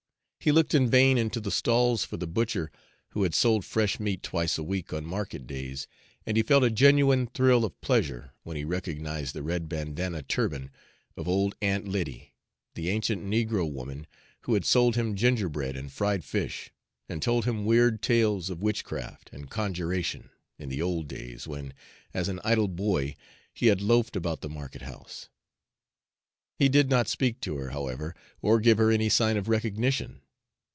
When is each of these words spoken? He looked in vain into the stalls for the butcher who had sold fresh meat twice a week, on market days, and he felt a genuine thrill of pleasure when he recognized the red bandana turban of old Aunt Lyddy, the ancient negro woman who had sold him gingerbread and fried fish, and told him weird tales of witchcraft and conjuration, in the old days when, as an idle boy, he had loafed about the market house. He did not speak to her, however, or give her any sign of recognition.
He 0.43 0.51
looked 0.51 0.73
in 0.73 0.89
vain 0.89 1.19
into 1.19 1.39
the 1.39 1.51
stalls 1.51 2.03
for 2.03 2.17
the 2.17 2.25
butcher 2.25 2.71
who 3.09 3.21
had 3.21 3.35
sold 3.35 3.63
fresh 3.63 3.99
meat 3.99 4.23
twice 4.23 4.57
a 4.57 4.63
week, 4.63 4.91
on 4.91 5.05
market 5.05 5.45
days, 5.45 5.85
and 6.25 6.35
he 6.35 6.41
felt 6.41 6.63
a 6.63 6.71
genuine 6.71 7.27
thrill 7.27 7.63
of 7.63 7.79
pleasure 7.79 8.33
when 8.41 8.57
he 8.57 8.65
recognized 8.65 9.35
the 9.35 9.43
red 9.43 9.69
bandana 9.69 10.23
turban 10.23 10.71
of 11.15 11.27
old 11.27 11.53
Aunt 11.61 11.87
Lyddy, 11.87 12.33
the 12.73 12.89
ancient 12.89 13.23
negro 13.23 13.71
woman 13.71 14.07
who 14.45 14.55
had 14.55 14.65
sold 14.65 14.95
him 14.95 15.13
gingerbread 15.15 15.77
and 15.77 15.91
fried 15.91 16.23
fish, 16.25 16.71
and 17.07 17.21
told 17.21 17.45
him 17.45 17.63
weird 17.63 18.01
tales 18.01 18.49
of 18.49 18.63
witchcraft 18.63 19.29
and 19.31 19.51
conjuration, 19.51 20.31
in 20.57 20.69
the 20.69 20.81
old 20.81 21.07
days 21.07 21.47
when, 21.47 21.71
as 22.15 22.27
an 22.27 22.39
idle 22.43 22.67
boy, 22.67 23.13
he 23.53 23.67
had 23.67 23.79
loafed 23.79 24.15
about 24.15 24.41
the 24.41 24.49
market 24.49 24.81
house. 24.81 25.29
He 26.57 26.67
did 26.67 26.89
not 26.89 27.07
speak 27.07 27.41
to 27.41 27.57
her, 27.57 27.69
however, 27.69 28.15
or 28.41 28.59
give 28.59 28.79
her 28.79 28.89
any 28.89 29.07
sign 29.07 29.37
of 29.37 29.47
recognition. 29.47 30.21